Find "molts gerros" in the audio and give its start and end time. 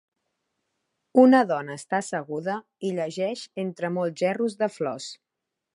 3.99-4.63